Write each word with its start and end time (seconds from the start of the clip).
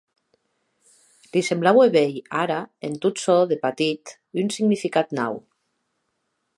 Li 1.35 1.43
semblaue 1.49 1.83
veir, 1.97 2.15
ara, 2.45 2.57
en 2.89 2.97
tot 3.05 3.21
çò 3.25 3.37
de 3.53 3.61
patit 3.67 4.17
un 4.45 4.53
significat 4.57 5.17
nau. 5.21 5.41